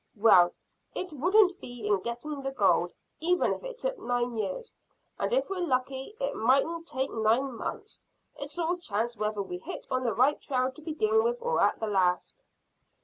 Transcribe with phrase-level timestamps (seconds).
[0.15, 0.55] "Well,
[0.95, 4.73] it wouldn't be in getting the gold, even if it took nine years,
[5.19, 8.03] and if we're lucky it mightn't take nine months.
[8.35, 11.79] It's all chance whether we hit on the right trail to begin with or at
[11.79, 12.41] the last."